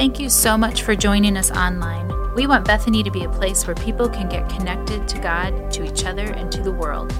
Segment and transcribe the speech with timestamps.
[0.00, 2.10] Thank you so much for joining us online.
[2.34, 5.84] We want Bethany to be a place where people can get connected to God, to
[5.84, 7.12] each other, and to the world.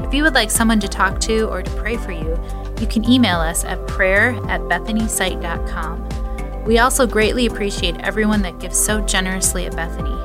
[0.00, 2.36] If you would like someone to talk to or to pray for you,
[2.80, 6.64] you can email us at prayer at bethanysite.com.
[6.64, 10.18] We also greatly appreciate everyone that gives so generously at Bethany.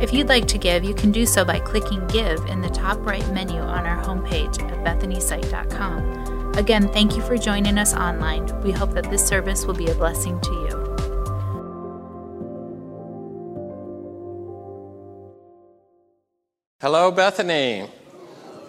[0.00, 3.04] If you'd like to give, you can do so by clicking Give in the top
[3.04, 6.54] right menu on our homepage at bethanysite.com.
[6.54, 8.46] Again, thank you for joining us online.
[8.62, 10.85] We hope that this service will be a blessing to you.
[16.86, 17.90] Hello, Bethany.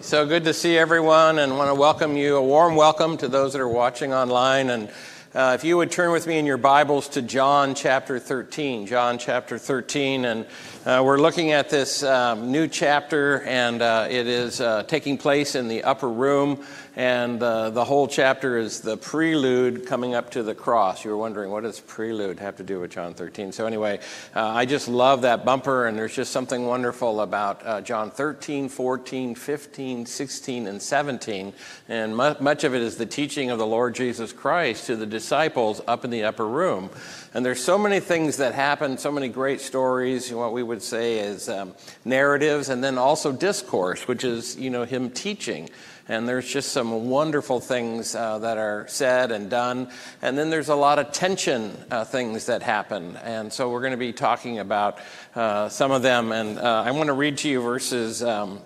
[0.00, 3.52] So good to see everyone and want to welcome you, a warm welcome to those
[3.52, 4.70] that are watching online.
[4.70, 4.90] And
[5.36, 9.18] uh, if you would turn with me in your Bibles to John chapter 13, John
[9.18, 10.46] chapter 13, and
[10.84, 15.54] uh, we're looking at this um, new chapter, and uh, it is uh, taking place
[15.54, 16.64] in the upper room,
[16.98, 21.04] and uh, the whole chapter is the prelude coming up to the cross.
[21.04, 23.52] You were wondering, what does prelude have to do with John 13?
[23.52, 24.00] So, anyway,
[24.34, 28.68] uh, I just love that bumper, and there's just something wonderful about uh, John 13,
[28.68, 31.52] 14, 15, 16, and 17,
[31.88, 35.06] and mu- much of it is the teaching of the Lord Jesus Christ to the
[35.06, 36.90] disciples up in the upper room.
[37.32, 41.20] And there's so many things that happen, so many great stories, what we would say
[41.20, 45.70] is um, narratives, and then also discourse, which is, you know, him teaching.
[46.08, 49.90] And there's just some wonderful things uh, that are said and done.
[50.22, 53.16] And then there's a lot of tension uh, things that happen.
[53.16, 54.98] And so we're going to be talking about
[55.34, 56.32] uh, some of them.
[56.32, 58.22] And uh, I want to read to you verses.
[58.22, 58.60] Um,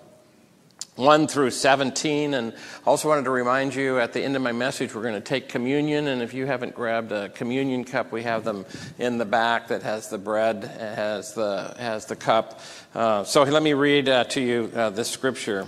[0.95, 2.33] 1 through 17.
[2.33, 2.53] And
[2.85, 5.49] also wanted to remind you at the end of my message, we're going to take
[5.49, 6.07] communion.
[6.07, 8.65] And if you haven't grabbed a communion cup, we have them
[8.99, 12.61] in the back that has the bread, has the, has the cup.
[12.93, 15.67] Uh, so let me read uh, to you uh, this scripture.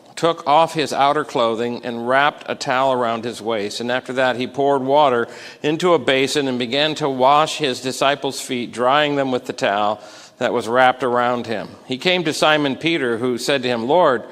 [0.21, 3.79] took off his outer clothing, and wrapped a towel around his waist.
[3.79, 5.27] And after that, he poured water
[5.63, 9.99] into a basin and began to wash his disciples' feet, drying them with the towel
[10.37, 11.69] that was wrapped around him.
[11.87, 14.23] He came to Simon Peter, who said to him, Lord,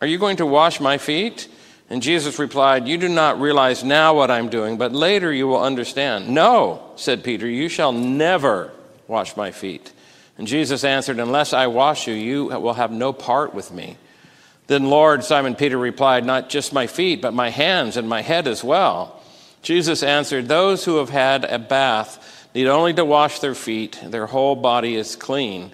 [0.00, 1.46] are you going to wash my feet?
[1.88, 5.62] And Jesus replied, You do not realize now what I'm doing, but later you will
[5.62, 6.28] understand.
[6.28, 8.72] No, said Peter, you shall never
[9.06, 9.92] wash my feet.
[10.36, 13.98] And Jesus answered, Unless I wash you, you will have no part with me.
[14.68, 18.46] Then, Lord, Simon Peter replied, Not just my feet, but my hands and my head
[18.46, 19.20] as well.
[19.62, 24.26] Jesus answered, Those who have had a bath need only to wash their feet, their
[24.26, 25.72] whole body is clean.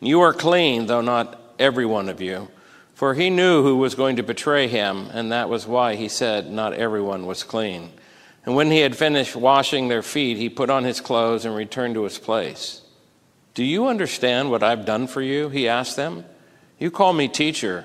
[0.00, 2.48] You are clean, though not every one of you.
[2.94, 6.48] For he knew who was going to betray him, and that was why he said,
[6.48, 7.90] Not everyone was clean.
[8.44, 11.94] And when he had finished washing their feet, he put on his clothes and returned
[11.94, 12.80] to his place.
[13.54, 15.48] Do you understand what I've done for you?
[15.48, 16.24] He asked them.
[16.78, 17.84] You call me teacher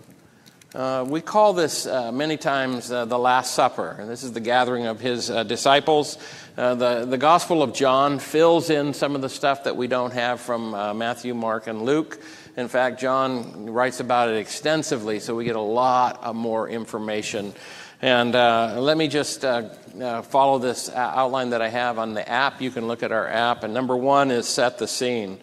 [0.73, 4.39] Uh, we call this uh, many times uh, the Last Supper, and this is the
[4.39, 6.17] gathering of his uh, disciples.
[6.55, 10.13] Uh, the, the Gospel of John fills in some of the stuff that we don't
[10.13, 12.21] have from Matthew, Mark, and Luke.
[12.55, 17.53] In fact, John writes about it extensively, so we get a lot more information.
[18.01, 22.61] And let me just follow this outline that I have on the app.
[22.61, 23.63] You can look at our app.
[23.63, 25.37] And number one is set the scene.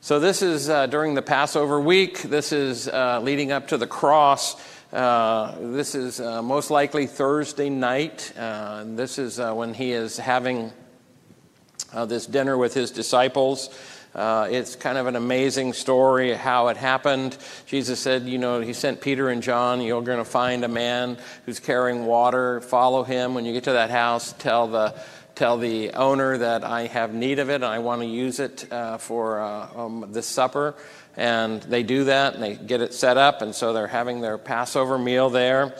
[0.00, 2.22] So this is uh, during the Passover week.
[2.22, 4.54] This is uh, leading up to the cross.
[4.92, 8.32] Uh, this is most likely Thursday night.
[8.36, 10.72] this is when he is having
[12.06, 13.70] this dinner with his disciples.
[14.14, 17.36] Uh, it's kind of an amazing story how it happened.
[17.66, 21.18] Jesus said, you know, he sent Peter and John, you're going to find a man
[21.44, 23.34] who's carrying water, follow him.
[23.34, 24.94] When you get to that house, tell the
[25.36, 28.72] tell the owner that I have need of it and I want to use it
[28.72, 30.74] uh, for uh, um, this supper.
[31.16, 34.36] And they do that and they get it set up, and so they're having their
[34.36, 35.74] Passover meal there.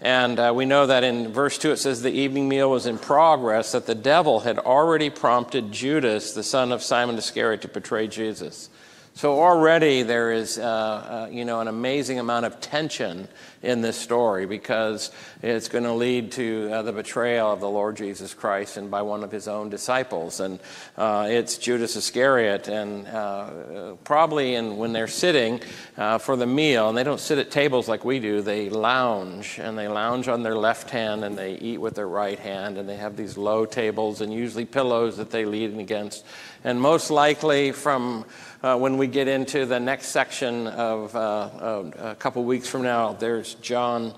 [0.00, 2.98] And uh, we know that in verse 2 it says the evening meal was in
[2.98, 8.08] progress, that the devil had already prompted Judas, the son of Simon Iscariot, to betray
[8.08, 8.68] Jesus.
[9.14, 13.28] So already there is, uh, uh, you know, an amazing amount of tension
[13.62, 15.10] in this story because
[15.42, 19.02] it's going to lead to uh, the betrayal of the Lord Jesus Christ and by
[19.02, 20.40] one of his own disciples.
[20.40, 20.58] And
[20.96, 22.68] uh, it's Judas Iscariot.
[22.68, 25.60] And uh, probably in, when they're sitting
[25.96, 29.58] uh, for the meal, and they don't sit at tables like we do, they lounge.
[29.58, 32.78] And they lounge on their left hand and they eat with their right hand.
[32.78, 36.24] And they have these low tables and usually pillows that they lean against.
[36.64, 38.24] And most likely from
[38.62, 43.12] uh, when we get into the next section of uh, a couple weeks from now,
[43.12, 44.14] there's John,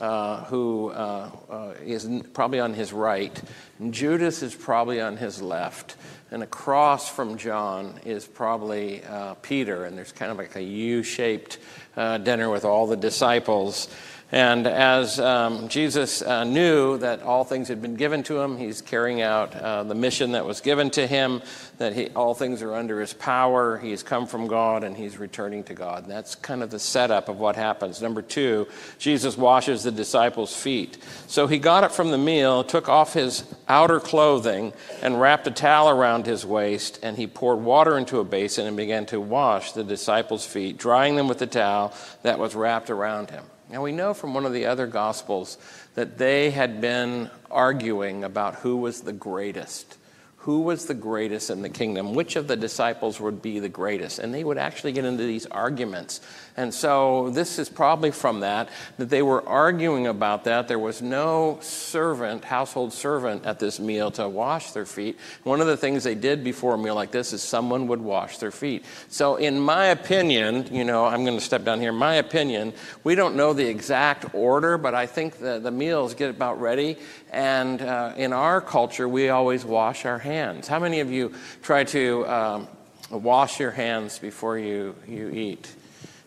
[0.00, 3.40] uh, who uh, uh, is probably on his right,
[3.78, 5.96] and Judas is probably on his left.
[6.30, 11.02] And across from John is probably uh, Peter, and there's kind of like a U
[11.04, 11.58] shaped
[11.94, 13.88] dinner with all the disciples.
[14.32, 18.80] And as um, Jesus uh, knew that all things had been given to him, he's
[18.80, 21.42] carrying out uh, the mission that was given to him,
[21.78, 23.78] that he, all things are under his power.
[23.78, 26.04] He's come from God and he's returning to God.
[26.04, 28.02] And that's kind of the setup of what happens.
[28.02, 28.66] Number two,
[28.98, 30.98] Jesus washes the disciples' feet.
[31.28, 34.72] So he got up from the meal, took off his outer clothing,
[35.02, 38.76] and wrapped a towel around his waist, and he poured water into a basin and
[38.76, 43.30] began to wash the disciples' feet, drying them with the towel that was wrapped around
[43.30, 43.44] him.
[43.74, 45.58] Now, we know from one of the other Gospels
[45.96, 49.98] that they had been arguing about who was the greatest
[50.44, 54.18] who was the greatest in the kingdom, which of the disciples would be the greatest.
[54.18, 56.20] And they would actually get into these arguments.
[56.54, 58.68] And so this is probably from that,
[58.98, 60.68] that they were arguing about that.
[60.68, 65.18] There was no servant, household servant at this meal to wash their feet.
[65.44, 68.36] One of the things they did before a meal like this is someone would wash
[68.36, 68.84] their feet.
[69.08, 71.92] So, in my opinion, you know, I'm going to step down here.
[71.92, 76.28] My opinion, we don't know the exact order, but I think the, the meals get
[76.28, 76.98] about ready.
[77.32, 80.33] And uh, in our culture, we always wash our hands.
[80.66, 81.32] How many of you
[81.62, 82.68] try to um,
[83.10, 85.72] wash your hands before you, you eat?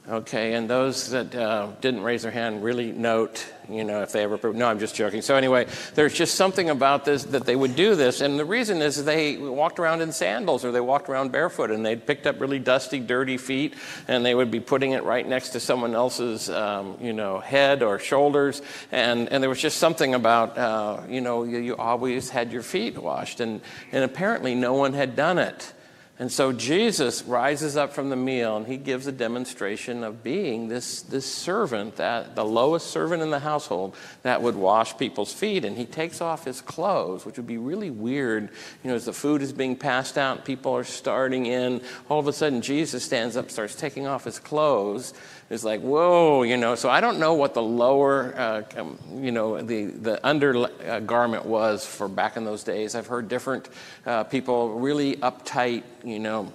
[0.10, 4.24] Okay, and those that uh, didn't raise their hand really note, you know, if they
[4.24, 4.54] ever.
[4.54, 5.22] No, I'm just joking.
[5.22, 8.82] So anyway, there's just something about this that they would do this, and the reason
[8.82, 12.40] is they walked around in sandals or they walked around barefoot, and they'd picked up
[12.40, 13.74] really dusty, dirty feet,
[14.08, 17.84] and they would be putting it right next to someone else's, um, you know, head
[17.84, 18.62] or shoulders,
[18.94, 22.64] and and there was just something about, uh, you know, you, you always had your
[22.64, 23.60] feet washed, and
[23.92, 25.74] and apparently no one had done it.
[26.20, 30.68] And so Jesus rises up from the meal and he gives a demonstration of being
[30.68, 35.64] this, this servant, that, the lowest servant in the household that would wash people's feet.
[35.64, 38.50] And he takes off his clothes, which would be really weird.
[38.84, 41.82] You know, as the food is being passed out, people are starting in.
[42.10, 45.14] All of a sudden, Jesus stands up, starts taking off his clothes
[45.50, 46.76] is like, whoa, you know.
[46.76, 51.50] So I don't know what the lower, uh, um, you know, the, the undergarment uh,
[51.50, 52.96] was for back in those days.
[52.96, 53.70] I've heard different
[54.06, 56.52] uh, people really uptight, you know,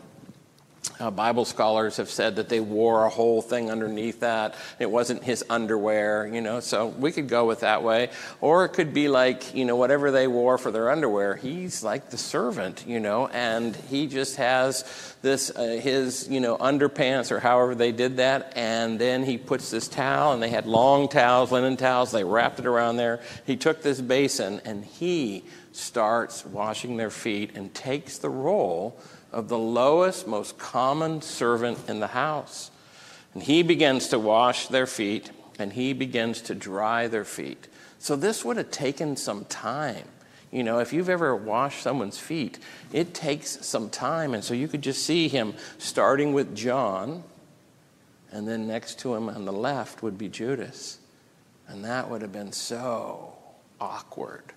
[1.02, 4.54] uh, Bible scholars have said that they wore a whole thing underneath that.
[4.78, 8.10] It wasn't his underwear, you know, so we could go with that way.
[8.40, 12.10] Or it could be like, you know, whatever they wore for their underwear, he's like
[12.10, 17.40] the servant, you know, and he just has this, uh, his, you know, underpants or
[17.40, 21.50] however they did that, and then he puts this towel, and they had long towels,
[21.50, 23.20] linen towels, they wrapped it around there.
[23.44, 28.98] He took this basin and he starts washing their feet and takes the role
[29.32, 32.70] of the lowest, most common servant in the house.
[33.34, 37.68] And he begins to wash their feet and he begins to dry their feet.
[37.98, 40.04] So this would have taken some time.
[40.50, 42.58] You know, if you've ever washed someone's feet,
[42.92, 44.34] it takes some time.
[44.34, 47.22] And so you could just see him starting with John,
[48.30, 50.98] and then next to him on the left would be Judas.
[51.68, 53.32] And that would have been so
[53.80, 54.52] awkward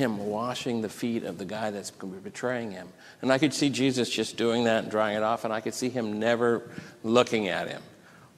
[0.00, 2.88] him washing the feet of the guy that's betraying him.
[3.20, 5.74] And I could see Jesus just doing that and drying it off, and I could
[5.74, 6.70] see him never
[7.04, 7.82] looking at him.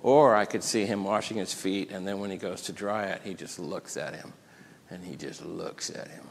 [0.02, 3.04] Or I could see him washing his feet, and then when he goes to dry
[3.04, 4.32] it, he just looks at him.
[4.90, 6.24] And he just looks at him.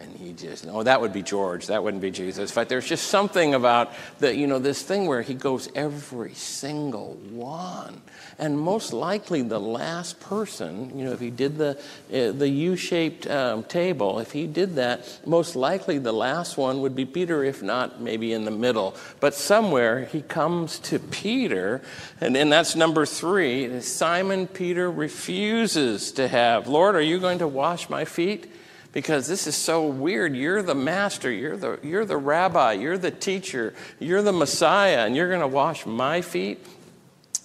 [0.00, 1.66] And he just, oh, that would be George.
[1.66, 2.52] That wouldn't be Jesus.
[2.52, 7.14] But there's just something about the, you know, this thing where he goes every single
[7.30, 8.02] one.
[8.38, 11.76] And most likely the last person, you know, if he did the,
[12.12, 16.80] uh, the U shaped um, table, if he did that, most likely the last one
[16.82, 18.94] would be Peter, if not maybe in the middle.
[19.18, 21.82] But somewhere he comes to Peter,
[22.20, 23.80] and then that's number three.
[23.80, 28.46] Simon Peter refuses to have, Lord, are you going to wash my feet?
[28.92, 30.34] Because this is so weird.
[30.34, 35.14] You're the master, you're the, you're the rabbi, you're the teacher, you're the Messiah, and
[35.14, 36.64] you're going to wash my feet.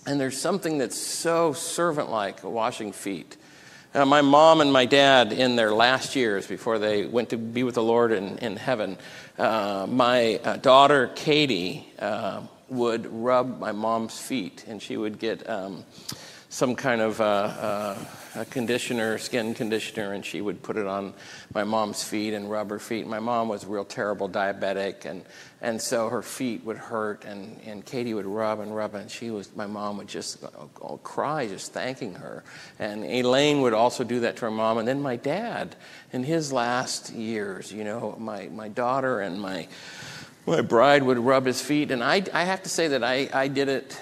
[0.05, 3.37] And there's something that's so servant like washing feet.
[3.93, 7.63] Uh, my mom and my dad, in their last years before they went to be
[7.63, 8.97] with the Lord in, in heaven,
[9.37, 15.47] uh, my uh, daughter Katie uh, would rub my mom's feet, and she would get
[15.47, 15.83] um,
[16.53, 17.97] some kind of uh, uh,
[18.35, 21.11] a conditioner, skin conditioner, and she would put it on
[21.55, 23.07] my mom's feet and rub her feet.
[23.07, 25.25] My mom was a real terrible diabetic, and,
[25.61, 29.31] and so her feet would hurt, and, and Katie would rub and rub, and she
[29.31, 30.45] was, my mom would just
[31.01, 32.43] cry, just thanking her.
[32.77, 35.75] And Elaine would also do that to her mom, and then my dad,
[36.11, 39.67] in his last years, you know, my, my daughter and my,
[40.45, 43.47] my bride would rub his feet, and I, I have to say that I, I
[43.47, 43.99] did it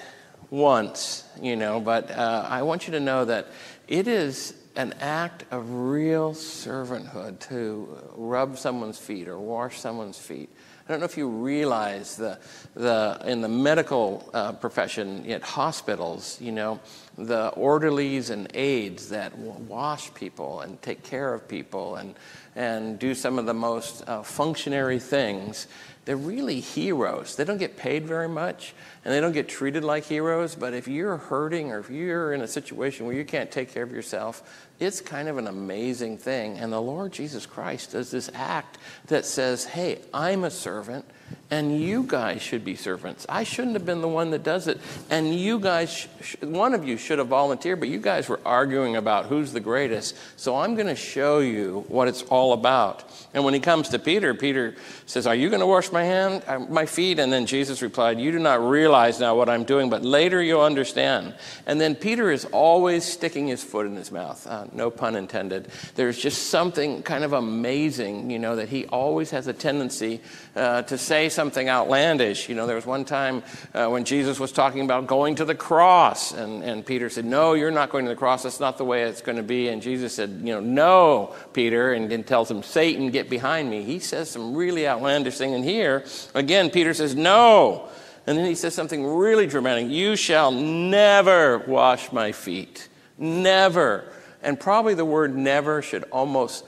[0.52, 3.46] once, you know, but uh, I want you to know that
[3.88, 10.50] it is an act of real servanthood to rub someone's feet or wash someone's feet.
[10.86, 12.38] I don't know if you realize the,
[12.74, 16.80] the in the medical uh, profession at hospitals, you know,
[17.16, 22.14] the orderlies and aides that wash people and take care of people and,
[22.56, 25.66] and do some of the most uh, functionary things
[26.04, 27.36] they're really heroes.
[27.36, 30.88] They don't get paid very much and they don't get treated like heroes, but if
[30.88, 34.68] you're hurting or if you're in a situation where you can't take care of yourself,
[34.80, 36.58] it's kind of an amazing thing.
[36.58, 41.04] And the Lord Jesus Christ does this act that says, hey, I'm a servant
[41.52, 43.26] and you guys should be servants.
[43.28, 44.80] I shouldn't have been the one that does it.
[45.10, 46.08] And you guys,
[46.40, 50.16] one of you should have volunteered, but you guys were arguing about who's the greatest.
[50.40, 53.04] So I'm going to show you what it's all about.
[53.34, 56.42] And when he comes to Peter, Peter says, Are you going to wash my hand,
[56.46, 57.18] uh, my feet?
[57.18, 60.62] And then Jesus replied, You do not realize now what I'm doing, but later you'll
[60.62, 61.34] understand.
[61.66, 64.46] And then Peter is always sticking his foot in his mouth.
[64.46, 65.68] Uh, no pun intended.
[65.96, 70.22] There's just something kind of amazing, you know, that he always has a tendency
[70.56, 72.48] uh, to say something outlandish.
[72.48, 73.42] You know, there was one time
[73.74, 77.54] uh, when Jesus was talking about going to the cross, and, and Peter said, No,
[77.54, 78.42] you're not going to the cross.
[78.42, 79.68] That's not the way it's going to be.
[79.68, 83.82] And Jesus said, You know, no, Peter, and then tells him, Satan, get behind me.
[83.82, 85.54] He says some really outlandish thing.
[85.54, 87.88] And here, again, Peter says, No.
[88.26, 92.88] And then he says something really dramatic You shall never wash my feet.
[93.18, 94.04] Never.
[94.42, 96.64] And probably the word never should almost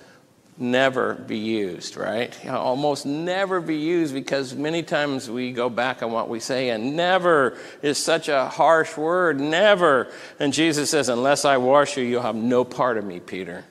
[0.57, 2.37] never be used, right?
[2.45, 6.41] You know, almost never be used because many times we go back on what we
[6.41, 10.09] say, and never is such a harsh word, never.
[10.39, 13.65] And Jesus says, Unless I wash you, you'll have no part of me, Peter.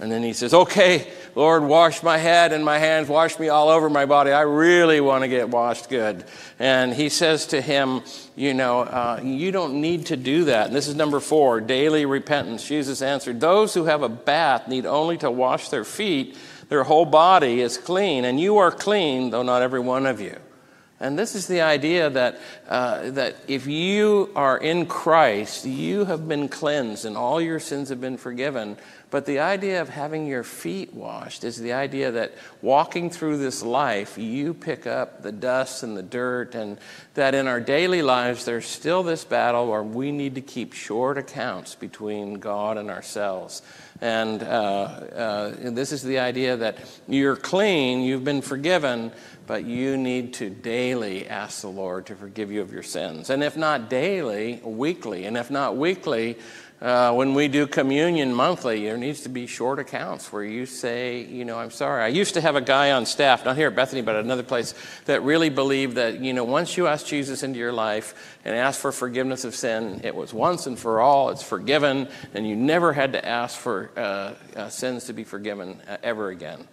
[0.00, 3.68] And then he says, Okay, Lord, wash my head and my hands, wash me all
[3.68, 4.32] over my body.
[4.32, 6.24] I really want to get washed good.
[6.58, 8.02] And he says to him,
[8.34, 10.68] You know, uh, you don't need to do that.
[10.68, 12.66] And this is number four daily repentance.
[12.66, 16.36] Jesus answered, Those who have a bath need only to wash their feet,
[16.70, 18.24] their whole body is clean.
[18.24, 20.36] And you are clean, though not every one of you.
[21.02, 22.38] And this is the idea that,
[22.68, 27.88] uh, that if you are in Christ, you have been cleansed and all your sins
[27.88, 28.76] have been forgiven.
[29.10, 33.62] But the idea of having your feet washed is the idea that walking through this
[33.62, 36.78] life, you pick up the dust and the dirt, and
[37.14, 41.18] that in our daily lives, there's still this battle where we need to keep short
[41.18, 43.62] accounts between God and ourselves.
[44.00, 49.12] And, uh, uh, this is the idea that you're clean, you've been forgiven,
[49.46, 53.30] but you need to daily ask the Lord to forgive you of your sins.
[53.30, 55.24] And if not daily, weekly.
[55.24, 56.38] And if not weekly,
[56.80, 61.22] uh, when we do communion monthly, there needs to be short accounts where you say,
[61.22, 62.02] you know, I'm sorry.
[62.02, 64.42] I used to have a guy on staff, not here at Bethany, but at another
[64.42, 68.56] place, that really believed that, you know, once you ask Jesus into your life and
[68.56, 72.56] ask for forgiveness of sin, it was once and for all, it's forgiven, and you
[72.56, 76.66] never had to ask for uh, uh, sins to be forgiven uh, ever again.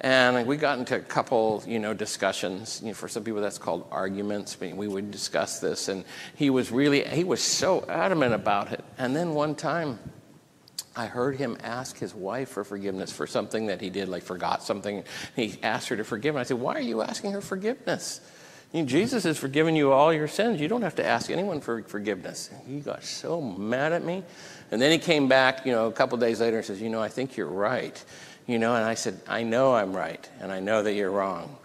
[0.00, 2.80] And we got into a couple, you know, discussions.
[2.82, 4.56] You know, for some people, that's called arguments.
[4.60, 8.72] I mean, we would discuss this, and he was really, he was so adamant about
[8.72, 8.84] it.
[8.98, 9.98] And then one time,
[10.94, 14.62] I heard him ask his wife for forgiveness for something that he did, like forgot
[14.62, 15.04] something.
[15.34, 16.40] He asked her to forgive him.
[16.40, 18.20] I said, "Why are you asking her forgiveness?
[18.72, 20.60] You know, Jesus has forgiven you all your sins.
[20.60, 24.24] You don't have to ask anyone for forgiveness." He got so mad at me,
[24.70, 27.02] and then he came back, you know, a couple days later and says, "You know,
[27.02, 28.02] I think you're right."
[28.46, 31.56] You know, and I said, I know I'm right, and I know that you're wrong.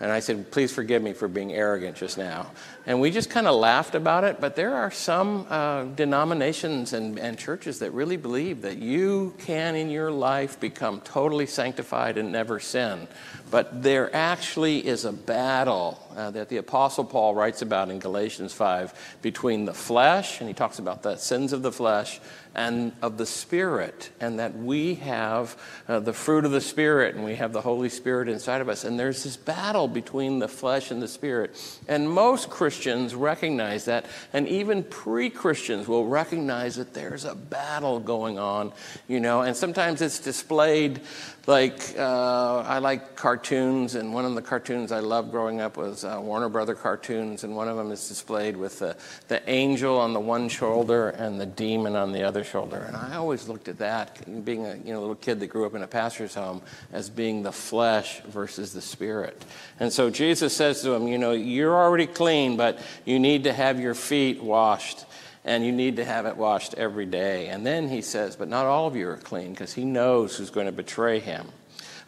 [0.00, 2.50] And I said, please forgive me for being arrogant just now.
[2.86, 7.18] And we just kind of laughed about it, but there are some uh, denominations and,
[7.18, 12.32] and churches that really believe that you can in your life become totally sanctified and
[12.32, 13.06] never sin.
[13.50, 18.52] But there actually is a battle uh, that the Apostle Paul writes about in Galatians
[18.52, 22.20] 5 between the flesh, and he talks about the sins of the flesh,
[22.54, 25.56] and of the Spirit, and that we have
[25.86, 28.82] uh, the fruit of the Spirit and we have the Holy Spirit inside of us.
[28.82, 31.56] And there's this battle between the flesh and the Spirit.
[31.86, 38.00] And most Christians recognize that, and even pre Christians will recognize that there's a battle
[38.00, 38.72] going on,
[39.08, 41.00] you know, and sometimes it's displayed
[41.46, 46.04] like uh, I like cartoons, and one of the cartoons I loved growing up was
[46.04, 48.96] uh, Warner Brother cartoons, and one of them is displayed with the,
[49.28, 52.84] the angel on the one shoulder and the demon on the other shoulder.
[52.86, 55.74] And I always looked at that, being a you know, little kid that grew up
[55.74, 59.42] in a pastor's home, as being the flesh versus the spirit.
[59.78, 63.52] And so Jesus says to him, You know, you're already clean, but you need to
[63.52, 65.04] have your feet washed
[65.44, 67.48] and you need to have it washed every day.
[67.48, 70.50] And then he says, But not all of you are clean because he knows who's
[70.50, 71.48] going to betray him.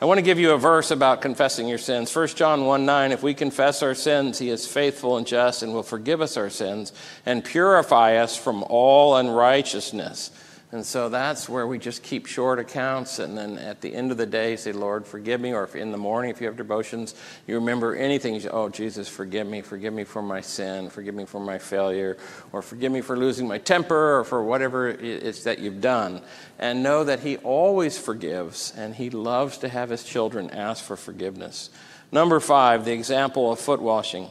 [0.00, 2.14] I want to give you a verse about confessing your sins.
[2.14, 5.72] 1 John 1 9, if we confess our sins, he is faithful and just and
[5.72, 6.92] will forgive us our sins
[7.24, 10.32] and purify us from all unrighteousness.
[10.73, 13.19] And so that's where we just keep short accounts.
[13.19, 15.52] And then at the end of the day, say, Lord, forgive me.
[15.52, 17.14] Or if in the morning, if you have devotions,
[17.47, 19.61] you remember anything, you say, oh, Jesus, forgive me.
[19.61, 20.88] Forgive me for my sin.
[20.88, 22.17] Forgive me for my failure.
[22.52, 26.23] Or forgive me for losing my temper or for whatever it is that you've done.
[26.59, 30.97] And know that He always forgives and He loves to have His children ask for
[30.97, 31.69] forgiveness.
[32.11, 34.31] Number five, the example of foot washing.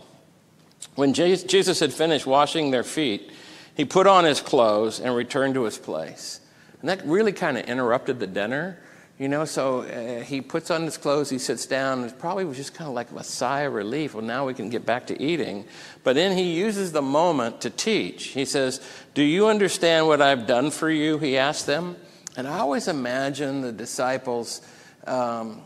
[0.96, 3.32] When Jesus had finished washing their feet,
[3.75, 6.40] he put on his clothes and returned to his place.
[6.82, 8.78] And that really kind of interrupted the dinner,
[9.18, 9.46] you know.
[9.46, 12.74] So uh, he puts on his clothes, he sits down, and it probably was just
[12.74, 14.16] kind of like a sigh of relief.
[14.16, 15.66] Well, now we can get back to eating.
[16.04, 18.25] But then he uses the moment to teach.
[18.25, 18.82] He says,
[19.13, 21.18] Do you understand what I've done for you?
[21.18, 21.96] He asked them.
[22.36, 24.62] And I always imagine the disciples
[25.06, 25.62] um,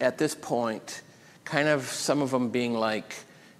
[0.00, 1.02] at this point,
[1.44, 3.14] kind of some of them being like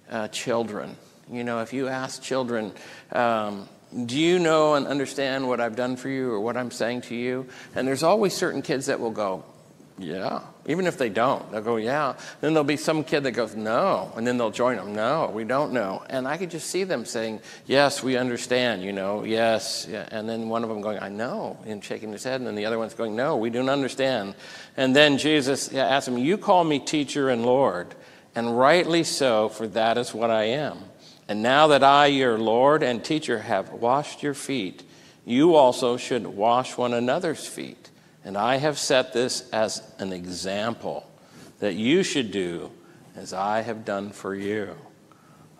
[0.09, 0.95] uh, children.
[1.31, 2.73] You know, if you ask children,
[3.11, 3.67] um,
[4.05, 7.15] do you know and understand what I've done for you or what I'm saying to
[7.15, 7.47] you?
[7.75, 9.43] And there's always certain kids that will go,
[10.01, 10.41] yeah.
[10.67, 12.13] Even if they don't, they'll go, yeah.
[12.39, 14.11] Then there'll be some kid that goes, no.
[14.15, 16.03] And then they'll join them, no, we don't know.
[16.09, 19.87] And I could just see them saying, yes, we understand, you know, yes.
[19.89, 20.07] Yeah.
[20.11, 22.41] And then one of them going, I know, and shaking his head.
[22.41, 24.35] And then the other one's going, no, we don't understand.
[24.77, 27.93] And then Jesus asked him, You call me teacher and Lord,
[28.35, 30.77] and rightly so, for that is what I am.
[31.31, 34.83] And now that I, your Lord and teacher, have washed your feet,
[35.23, 37.89] you also should wash one another's feet.
[38.25, 41.09] And I have set this as an example
[41.59, 42.69] that you should do
[43.15, 44.75] as I have done for you.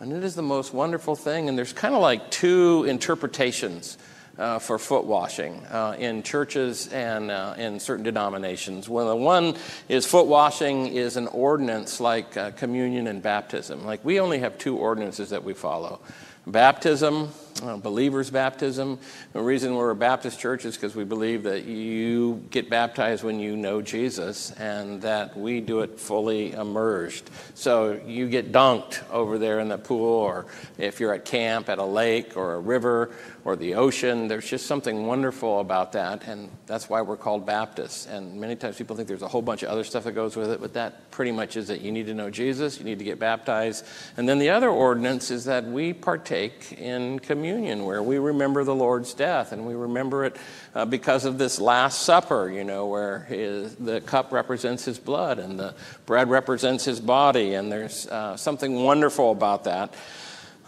[0.02, 1.48] And it is the most wonderful thing.
[1.48, 3.98] And there's kind of like two interpretations
[4.42, 8.90] uh, for foot washing uh, in churches and uh, in certain denominations.
[8.90, 9.56] Well, the one
[9.88, 13.86] is foot washing is an ordinance like uh, communion and baptism.
[13.86, 16.00] Like we only have two ordinances that we follow
[16.48, 17.30] baptism
[17.62, 18.98] uh, believers' baptism.
[19.34, 23.40] The reason we're a Baptist church is because we believe that you get baptized when
[23.40, 27.30] you know Jesus and that we do it fully immersed.
[27.54, 31.78] So you get dunked over there in the pool, or if you're at camp at
[31.78, 33.12] a lake or a river
[33.44, 38.06] or the ocean, there's just something wonderful about that, and that's why we're called Baptists.
[38.08, 40.52] And many times people think there's a whole bunch of other stuff that goes with
[40.52, 41.82] it, but that pretty much is it.
[41.82, 43.86] You need to know Jesus, you need to get baptized.
[44.18, 48.64] And then the other ordinance is that we partake in communion communion, where we remember
[48.64, 50.38] the Lord's death, and we remember it
[50.76, 55.40] uh, because of this Last Supper, you know, where his, the cup represents his blood
[55.40, 55.74] and the
[56.06, 59.96] bread represents his body, and there's uh, something wonderful about that.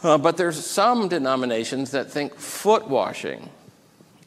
[0.01, 3.51] Uh, but there's some denominations that think foot washing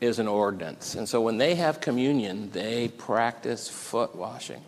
[0.00, 0.94] is an ordinance.
[0.94, 4.62] And so when they have communion, they practice foot washing.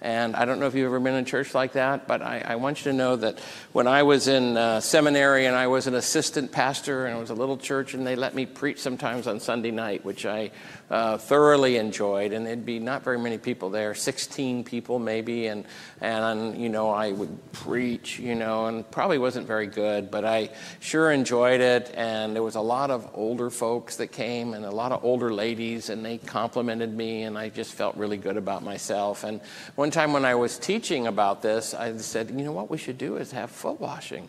[0.00, 2.56] And I don't know if you've ever been in church like that, but I, I
[2.56, 3.40] want you to know that
[3.72, 7.30] when I was in uh, seminary and I was an assistant pastor and it was
[7.30, 10.52] a little church and they let me preach sometimes on Sunday night, which I
[10.90, 15.66] uh, thoroughly enjoyed, and there'd be not very many people there, 16 people maybe, and,
[16.00, 20.50] and, you know, I would preach, you know, and probably wasn't very good, but I
[20.80, 24.70] sure enjoyed it, and there was a lot of older folks that came and a
[24.70, 28.62] lot of older ladies, and they complimented me, and I just felt really good about
[28.62, 29.24] myself.
[29.24, 29.40] And
[29.88, 32.98] one time when I was teaching about this, I said, you know, what we should
[32.98, 34.28] do is have foot washing.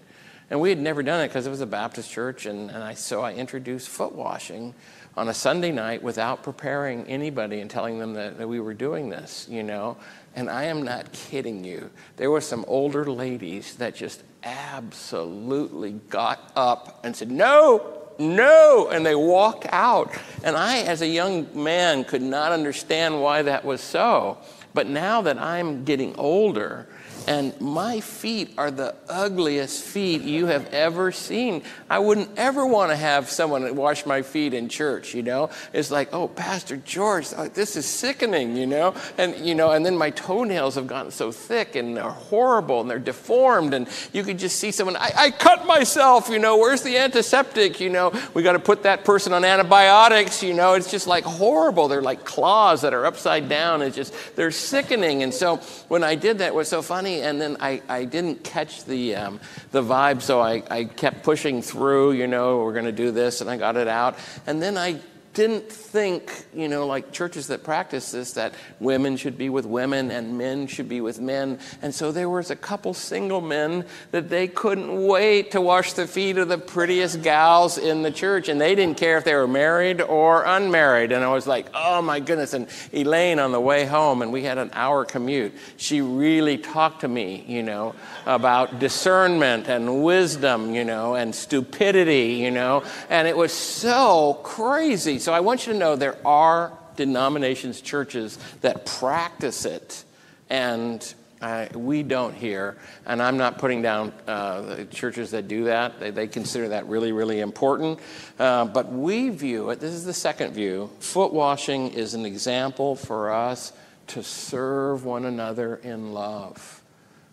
[0.50, 2.93] And we had never done it because it was a Baptist church, and, and I,
[2.93, 4.74] so I introduced foot washing
[5.17, 9.10] on a Sunday night without preparing anybody and telling them that, that we were doing
[9.10, 9.98] this, you know.
[10.34, 11.89] And I am not kidding you.
[12.15, 19.05] There were some older ladies that just absolutely got up and said, No, no, and
[19.05, 20.12] they walk out.
[20.43, 24.38] And I, as a young man, could not understand why that was so.
[24.73, 26.88] But now that I'm getting older
[27.27, 31.63] And my feet are the ugliest feet you have ever seen.
[31.89, 35.49] I wouldn't ever want to have someone wash my feet in church, you know?
[35.73, 38.93] It's like, oh, Pastor George, oh, this is sickening, you know?
[39.17, 42.89] And, you know, and then my toenails have gotten so thick and they're horrible and
[42.89, 43.73] they're deformed.
[43.73, 47.79] And you could just see someone, I, I cut myself, you know, where's the antiseptic,
[47.79, 48.13] you know?
[48.36, 50.75] We got to put that person on antibiotics, you know?
[50.75, 51.88] It's just like horrible.
[51.88, 53.82] They're like claws that are upside down.
[53.82, 55.23] It's just, they're sickening.
[55.23, 57.09] And so when I did that, was so funny.
[57.17, 59.39] And then I, I didn't catch the, um,
[59.72, 63.41] the vibe, so I, I kept pushing through, you know, we're going to do this,
[63.41, 64.17] and I got it out.
[64.48, 65.00] And then I
[65.39, 70.12] didn't think, you know, like churches that practice this, that women should be with women
[70.12, 71.58] and men should be with men.
[71.82, 76.08] And so there was a couple single men that they couldn't wait to wash the
[76.08, 78.49] feet of the prettiest gals in the church.
[78.49, 81.13] And they didn't care if they were married or unmarried.
[81.13, 82.54] And I was like, oh my goodness.
[82.54, 86.99] And Elaine on the way home, and we had an hour commute, she really talked
[87.02, 92.84] to me, you know, about discernment and wisdom, you know, and stupidity, you know.
[93.10, 95.17] And it was so crazy.
[95.19, 100.04] So I want you to know there are denominations, churches that practice it,
[100.50, 102.78] and uh, we don't here.
[103.06, 106.00] And I'm not putting down uh, the churches that do that.
[106.00, 108.00] They, they consider that really, really important.
[108.38, 112.96] Uh, but we view it, this is the second view, foot washing is an example
[112.96, 113.72] for us
[114.08, 116.82] to serve one another in love.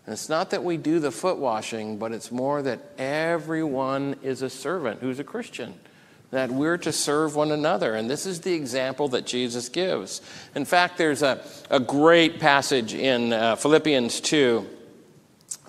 [0.05, 4.41] And it's not that we do the foot washing, but it's more that everyone is
[4.41, 5.73] a servant who's a Christian
[6.31, 7.95] that we're to serve one another.
[7.95, 10.21] And this is the example that Jesus gives.
[10.55, 14.67] In fact, there's a, a great passage in uh, Philippians 2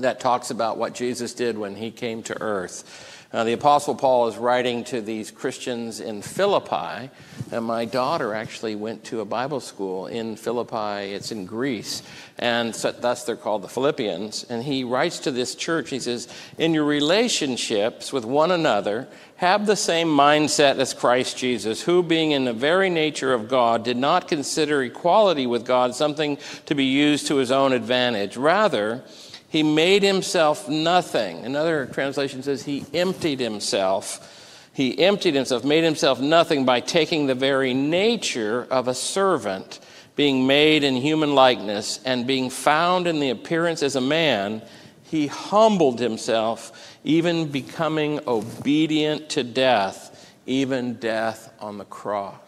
[0.01, 3.08] that talks about what Jesus did when he came to earth.
[3.31, 7.11] Uh, the Apostle Paul is writing to these Christians in Philippi,
[7.53, 11.13] and my daughter actually went to a Bible school in Philippi.
[11.13, 12.03] It's in Greece,
[12.39, 14.45] and so, thus they're called the Philippians.
[14.45, 19.67] And he writes to this church, he says, In your relationships with one another, have
[19.67, 23.99] the same mindset as Christ Jesus, who, being in the very nature of God, did
[23.99, 28.39] not consider equality with God something to be used to his own advantage.
[28.39, 29.05] Rather,
[29.49, 31.45] he made himself nothing.
[31.45, 34.35] Another translation says he emptied himself.
[34.75, 39.81] He emptied himself, made himself nothing by taking the very nature of a servant,
[40.17, 44.63] being made in human likeness, and being found in the appearance as a man.
[45.05, 52.48] He humbled himself, even becoming obedient to death, even death on the cross.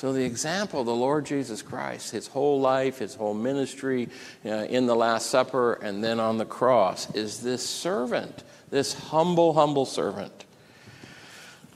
[0.00, 4.08] So, the example, of the Lord Jesus Christ, his whole life, his whole ministry
[4.46, 9.52] uh, in the Last Supper and then on the cross, is this servant, this humble,
[9.52, 10.46] humble servant.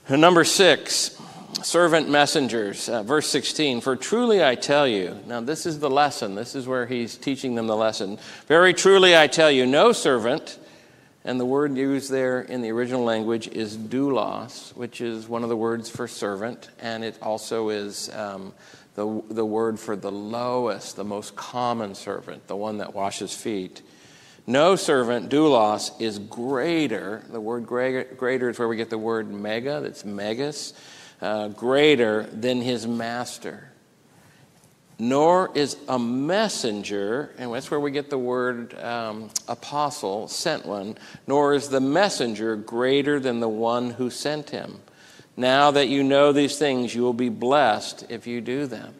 [0.08, 1.20] And number six,
[1.62, 2.88] servant messengers.
[2.88, 6.66] Uh, verse 16 For truly I tell you, now this is the lesson, this is
[6.66, 8.18] where he's teaching them the lesson.
[8.48, 10.58] Very truly I tell you, no servant
[11.24, 15.48] and the word used there in the original language is doulos, which is one of
[15.48, 18.52] the words for servant, and it also is um,
[18.94, 23.80] the, the word for the lowest, the most common servant, the one that washes feet.
[24.46, 27.22] No servant, doulos, is greater.
[27.30, 30.74] The word greater is where we get the word mega, that's megas,
[31.22, 33.70] uh, greater than his master
[34.98, 40.96] nor is a messenger, and that's where we get the word um, apostle, sent one,
[41.26, 44.80] nor is the messenger greater than the one who sent him.
[45.37, 48.94] Now that you know these things, you will be blessed if you do them.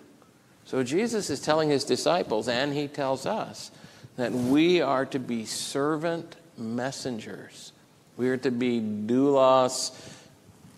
[0.65, 3.71] So Jesus is telling his disciples, and he tells us,
[4.17, 7.73] that we are to be servant messengers.
[8.17, 9.91] We are to be doulos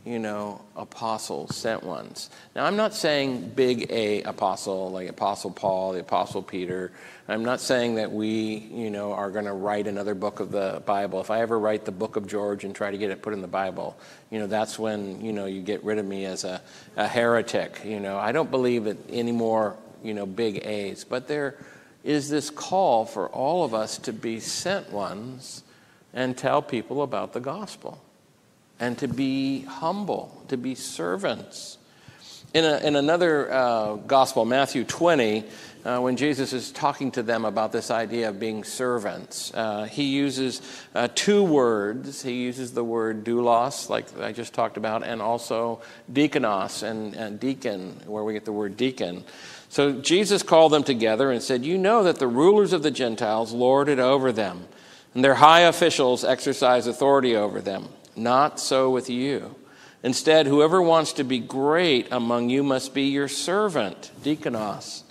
[0.06, 2.30] you know, apostles, sent ones.
[2.54, 6.92] Now, I'm not saying big A apostle, like Apostle Paul, the Apostle Peter.
[7.26, 10.80] I'm not saying that we, you know, are going to write another book of the
[10.86, 11.20] Bible.
[11.20, 13.42] If I ever write the book of George and try to get it put in
[13.42, 13.98] the Bible,
[14.30, 16.62] you know, that's when, you know, you get rid of me as a,
[16.96, 17.80] a heretic.
[17.84, 21.02] You know, I don't believe that any more, you know, big A's.
[21.02, 21.56] But there
[22.04, 25.64] is this call for all of us to be sent ones
[26.14, 28.00] and tell people about the gospel
[28.78, 31.78] and to be humble, to be servants.
[32.54, 35.44] In, a, in another uh, gospel, Matthew 20,
[35.84, 40.04] uh, when Jesus is talking to them about this idea of being servants, uh, he
[40.04, 40.62] uses
[40.94, 42.22] uh, two words.
[42.22, 45.80] He uses the word doulos, like I just talked about, and also
[46.12, 49.24] diakonos and, and deacon, where we get the word deacon.
[49.68, 53.52] So Jesus called them together and said, You know that the rulers of the Gentiles
[53.52, 54.66] lord it over them,
[55.14, 57.88] and their high officials exercise authority over them.
[58.16, 59.54] Not so with you.
[60.02, 65.02] Instead, whoever wants to be great among you must be your servant, diakonos.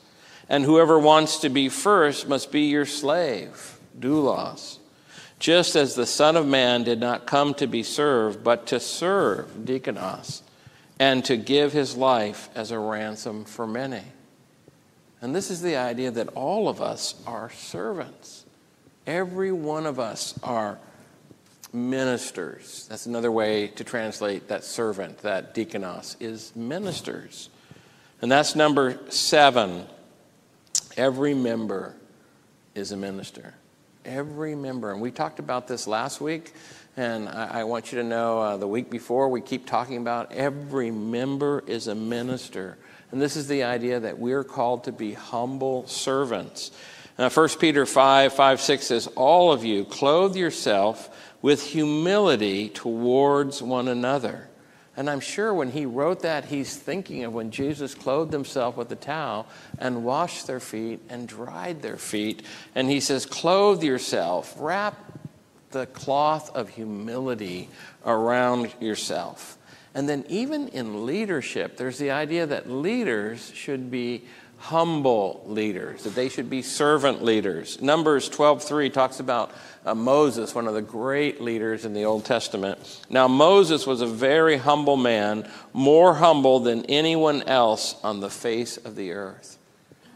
[0.48, 3.80] And whoever wants to be first must be your slave.
[4.00, 4.78] doulos.
[5.40, 9.48] Just as the Son of Man did not come to be served, but to serve,
[9.66, 10.42] diakonos,
[11.00, 14.04] and to give his life as a ransom for many.
[15.22, 18.46] And this is the idea that all of us are servants.
[19.08, 20.80] Every one of us are
[21.76, 22.88] ministers.
[22.90, 27.50] That's another way to translate that servant, that diakonos, is ministers.
[28.22, 29.86] And that's number seven.
[30.98, 31.96] Every member
[32.74, 33.54] is a minister.
[34.06, 34.92] Every member.
[34.92, 36.54] And we talked about this last week.
[36.98, 40.32] And I, I want you to know uh, the week before, we keep talking about
[40.32, 42.78] every member is a minister.
[43.12, 46.72] And this is the idea that we're called to be humble servants.
[47.18, 51.10] Now, 1 Peter 5 5 6 says, All of you clothe yourself
[51.46, 54.50] with humility towards one another.
[54.98, 58.92] And I'm sure when he wrote that, he's thinking of when Jesus clothed himself with
[58.92, 59.46] a towel
[59.78, 62.42] and washed their feet and dried their feet.
[62.74, 64.98] And he says, Clothe yourself, wrap
[65.70, 67.70] the cloth of humility
[68.08, 69.60] around yourself.
[69.94, 74.24] And then, even in leadership, there's the idea that leaders should be
[74.58, 77.80] humble leaders, that they should be servant leaders.
[77.82, 79.52] Numbers 12:3 talks about
[79.86, 82.80] uh, Moses, one of the great leaders in the Old Testament.
[83.10, 88.78] Now Moses was a very humble man, more humble than anyone else on the face
[88.78, 89.58] of the earth.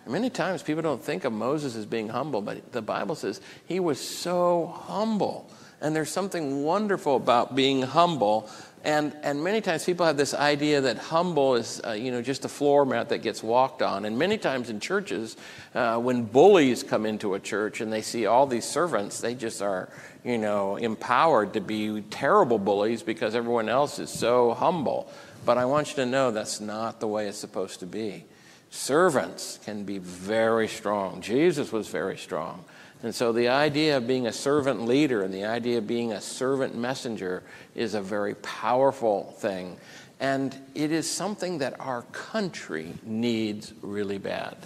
[0.07, 3.79] Many times people don't think of Moses as being humble, but the Bible says he
[3.79, 5.47] was so humble.
[5.81, 8.49] And there's something wonderful about being humble
[8.83, 12.45] and, and many times people have this idea that humble is, uh, you know, just
[12.45, 14.05] a floor mat that gets walked on.
[14.05, 15.35] And many times in churches,
[15.75, 19.61] uh, when bullies come into a church and they see all these servants, they just
[19.61, 19.89] are,
[20.23, 25.11] you know, empowered to be terrible bullies because everyone else is so humble.
[25.45, 28.25] But I want you to know that's not the way it's supposed to be.
[28.69, 31.21] Servants can be very strong.
[31.21, 32.63] Jesus was very strong.
[33.01, 36.19] And so the idea of being a servant leader and the idea of being a
[36.19, 39.77] servant messenger is a very powerful thing.
[40.19, 44.57] And it is something that our country needs really bad.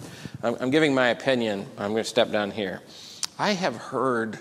[0.42, 1.64] I'm, giving my opinion.
[1.78, 2.82] I'm going to step down here.
[3.38, 4.40] I have heard,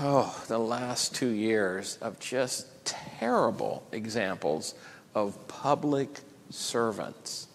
[0.00, 4.74] oh, the last two years of just terrible examples
[5.14, 6.18] of public
[6.50, 7.46] servants.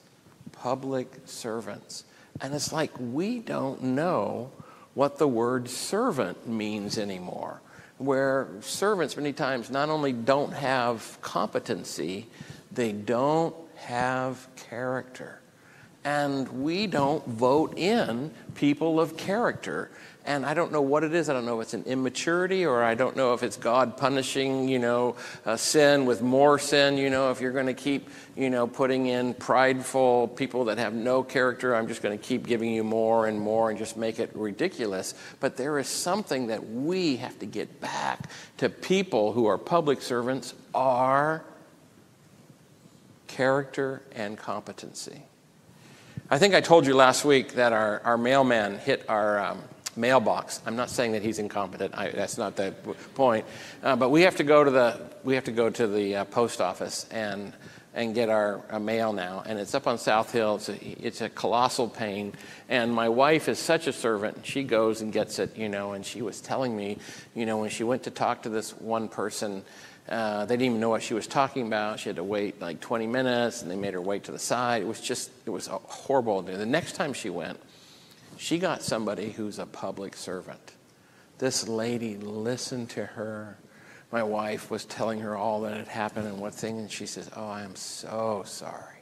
[0.53, 2.05] Public servants.
[2.39, 4.49] And it's like we don't know
[4.97, 7.61] what the word servant means anymore.
[7.99, 12.25] Where servants, many times, not only don't have competency,
[12.71, 15.39] they don't have character.
[16.07, 19.91] And we don't vote in people of character
[20.23, 21.29] and I don't know what it is.
[21.29, 24.69] I don't know if it's an immaturity or I don't know if it's God punishing,
[24.69, 25.15] you know,
[25.57, 26.97] sin with more sin.
[26.97, 30.93] You know, if you're going to keep, you know, putting in prideful people that have
[30.93, 34.19] no character, I'm just going to keep giving you more and more and just make
[34.19, 35.13] it ridiculous.
[35.41, 40.01] But there is something that we have to get back to people who are public
[40.01, 41.43] servants are
[43.27, 45.21] character and competency.
[46.29, 49.39] I think I told you last week that our, our mailman hit our.
[49.39, 49.63] Um,
[49.97, 50.61] mailbox.
[50.65, 51.97] I'm not saying that he's incompetent.
[51.97, 52.71] I, that's not the
[53.15, 53.45] point.
[53.81, 56.25] Uh, but we have to go to the we have to go to the uh,
[56.25, 57.51] post office and
[57.97, 59.41] and get our, our, mail now.
[59.43, 60.57] And it's up on South Hill.
[60.57, 62.33] It's a, it's a colossal pain.
[62.69, 64.45] And my wife is such a servant.
[64.45, 65.93] She goes and gets it, you know.
[65.93, 66.99] And she was telling me,
[67.33, 69.63] you know, when she went to talk to this one person.
[70.07, 71.99] Uh, they didn't even know what she was talking about.
[71.99, 74.83] She had to wait like 20 minutes, and they made her wait to the side.
[74.83, 76.43] It was just, it was a horrible.
[76.43, 77.59] The next time she went,
[78.37, 80.73] she got somebody who's a public servant.
[81.39, 83.57] This lady listened to her.
[84.11, 87.29] My wife was telling her all that had happened and what thing, and she says,
[87.35, 88.97] Oh, I am so sorry.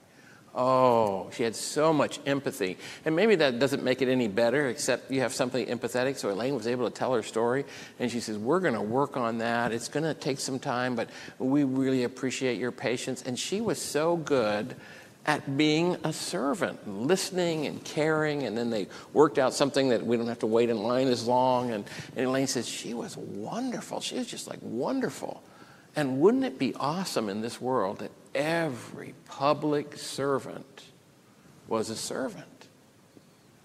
[0.58, 2.78] Oh, she had so much empathy.
[3.04, 6.16] And maybe that doesn't make it any better, except you have something empathetic.
[6.16, 7.66] So Elaine was able to tell her story.
[8.00, 9.74] And she says, We're going to work on that.
[9.74, 13.22] It's going to take some time, but we really appreciate your patience.
[13.22, 14.76] And she was so good
[15.26, 18.44] at being a servant, listening and caring.
[18.44, 21.26] And then they worked out something that we don't have to wait in line as
[21.26, 21.72] long.
[21.72, 21.86] And,
[22.16, 24.02] and Elaine says, She was wonderful.
[24.02, 25.44] She was just like wonderful.
[25.96, 30.84] And wouldn't it be awesome in this world that every public servant
[31.68, 32.55] was a servant?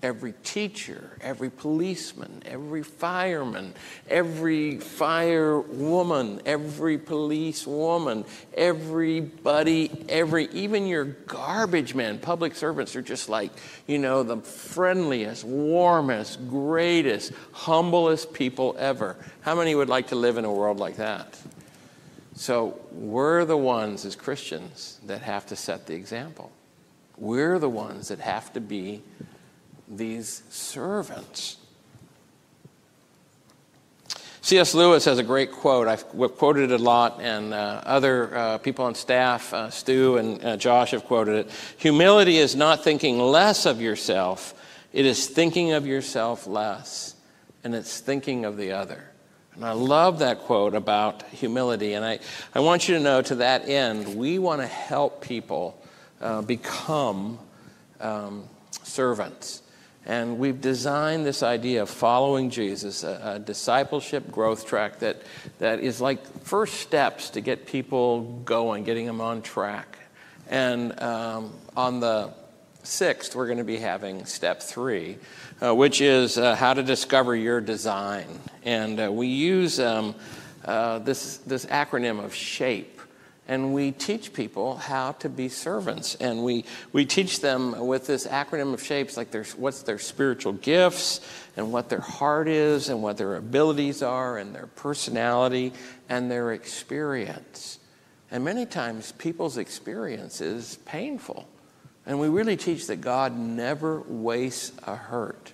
[0.03, 3.75] Every teacher, every policeman, every fireman,
[4.09, 13.51] every firewoman, every policewoman, everybody, every, even your garbage man, public servants are just like,
[13.87, 19.17] you know, the friendliest, warmest, greatest, humblest people ever.
[19.43, 21.39] How many would like to live in a world like that?
[22.35, 26.51] So we're the ones as Christians that have to set the example.
[27.19, 29.03] We're the ones that have to be
[29.91, 31.57] these servants.
[34.43, 34.75] C.S.
[34.75, 35.87] Lewis has a great quote.
[35.87, 40.43] I've quoted it a lot, and uh, other uh, people on staff, uh, Stu and
[40.43, 41.51] uh, Josh, have quoted it.
[41.77, 44.55] Humility is not thinking less of yourself,
[44.93, 47.15] it is thinking of yourself less,
[47.63, 49.11] and it's thinking of the other.
[49.55, 51.93] And I love that quote about humility.
[51.93, 52.21] And I,
[52.55, 55.81] I want you to know to that end, we want to help people
[56.21, 57.39] uh, become
[58.01, 58.45] um,
[58.83, 59.63] servants.
[60.11, 65.23] And we've designed this idea of following Jesus, a, a, discipleship growth track that,
[65.61, 70.01] that is like first steps to get people going, getting them on track.
[70.49, 72.35] And um, on the
[72.83, 75.17] 6th, we're going to be having step three,
[75.63, 78.27] uh, which is uh, how to discover your design.
[78.65, 80.17] And uh, we use um,
[80.65, 83.01] uh, this, this acronym of SHAPE
[83.51, 86.15] and we teach people how to be servants.
[86.15, 91.21] And we, we teach them with this acronym of shapes, like what's their spiritual gifts,
[91.57, 95.73] and what their heart is, and what their abilities are, and their personality,
[96.09, 97.81] and their experience.
[98.31, 101.49] And many times, people's experience is painful.
[102.07, 105.53] And we really teach that God never wastes a hurt.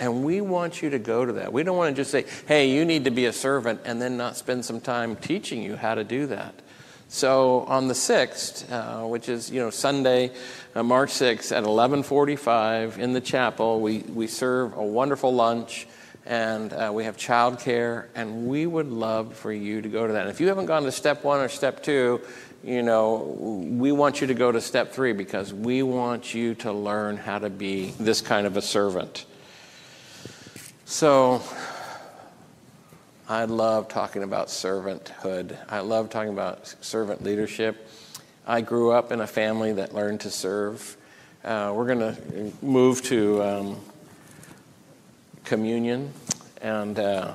[0.00, 1.52] And we want you to go to that.
[1.52, 4.16] We don't want to just say, hey, you need to be a servant, and then
[4.16, 6.54] not spend some time teaching you how to do that.
[7.12, 10.30] So on the 6th, uh, which is, you know, Sunday,
[10.76, 15.88] uh, March 6th at 1145 in the chapel, we, we serve a wonderful lunch
[16.24, 20.20] and uh, we have childcare, and we would love for you to go to that.
[20.20, 22.20] And if you haven't gone to step one or step two,
[22.62, 26.72] you know, we want you to go to step three because we want you to
[26.72, 29.24] learn how to be this kind of a servant.
[30.84, 31.42] So,
[33.30, 35.56] I love talking about servanthood.
[35.68, 37.88] I love talking about servant leadership.
[38.44, 40.96] I grew up in a family that learned to serve.
[41.44, 43.80] Uh, we're going to move to um,
[45.44, 46.12] communion.
[46.60, 47.34] And uh,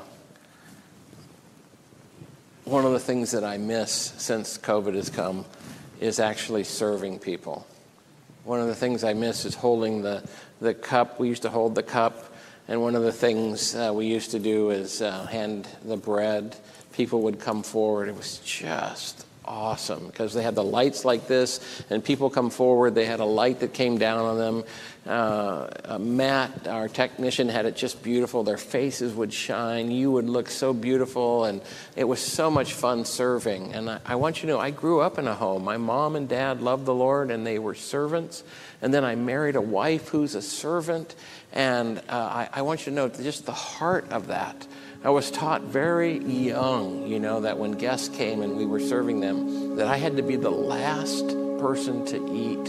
[2.66, 5.46] one of the things that I miss since COVID has come
[6.02, 7.66] is actually serving people.
[8.44, 10.28] One of the things I miss is holding the,
[10.60, 11.22] the cup.
[11.22, 12.35] We used to hold the cup
[12.68, 16.56] and one of the things uh, we used to do is uh, hand the bread.
[16.94, 18.10] People would come forward.
[18.10, 22.96] It was just awesome because they had the lights like this, and people come forward.
[22.96, 24.64] They had a light that came down on them.
[25.06, 28.44] Uh, Matt, our technician, had it just beautiful.
[28.44, 29.92] Their faces would shine.
[29.92, 31.62] You would look so beautiful, and
[31.96, 33.74] it was so much fun serving.
[33.74, 35.64] And I, I want you to know, I grew up in a home.
[35.64, 38.44] My mom and dad loved the Lord, and they were servants.
[38.82, 41.16] And then I married a wife who's a servant,
[41.56, 44.68] and uh, I, I want you to know just the heart of that.
[45.04, 49.22] I was taught very young, you know, that when guests came and we were serving
[49.22, 51.28] them, that I had to be the last
[51.60, 52.68] person to eat.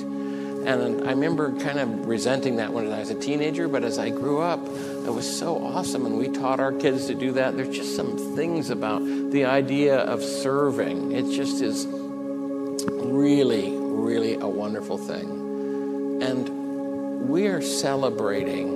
[0.66, 4.10] And I remember kind of resenting that when I was a teenager, but as I
[4.10, 6.04] grew up, it was so awesome.
[6.06, 7.56] And we taught our kids to do that.
[7.56, 11.12] There's just some things about the idea of serving.
[11.12, 16.22] It just is really, really a wonderful thing.
[16.22, 18.75] And we are celebrating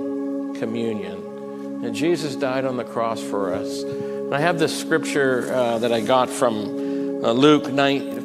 [0.61, 1.81] communion.
[1.83, 3.81] And Jesus died on the cross for us.
[3.81, 7.65] And I have this scripture uh, that I got from uh, Luke,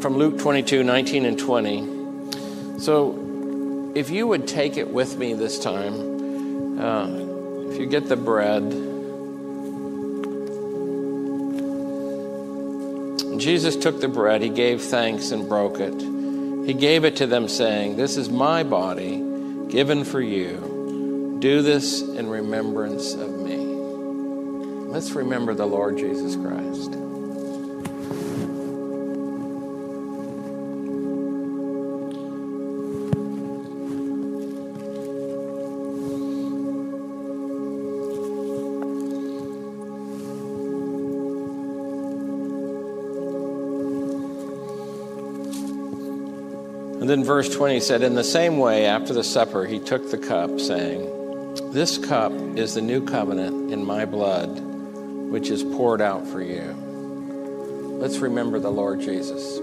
[0.02, 2.78] from Luke 22, 19 and 20.
[2.78, 8.16] So if you would take it with me this time, uh, if you get the
[8.16, 8.62] bread.
[13.40, 15.98] Jesus took the bread, he gave thanks and broke it.
[16.66, 19.22] He gave it to them, saying, This is my body
[19.68, 20.65] given for you.
[21.38, 23.58] Do this in remembrance of me.
[24.88, 26.94] Let's remember the Lord Jesus Christ.
[47.06, 50.18] And then verse 20 said, In the same way, after the supper, he took the
[50.18, 51.15] cup, saying,
[51.76, 56.72] This cup is the new covenant in my blood, which is poured out for you.
[58.00, 59.58] Let's remember the Lord Jesus.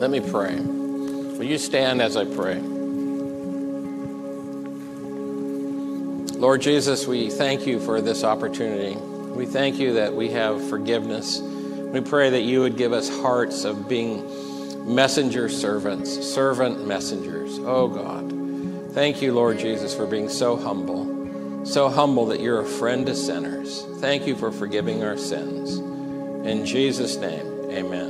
[0.00, 0.56] Let me pray.
[0.56, 2.58] Will you stand as I pray?
[6.40, 8.96] Lord Jesus, we thank you for this opportunity.
[8.96, 11.40] We thank you that we have forgiveness.
[11.92, 17.58] We pray that you would give us hearts of being messenger servants, servant messengers.
[17.60, 18.92] Oh God.
[18.92, 23.14] Thank you, Lord Jesus, for being so humble, so humble that you're a friend to
[23.14, 23.84] sinners.
[23.98, 25.76] Thank you for forgiving our sins.
[26.46, 28.07] In Jesus' name, amen.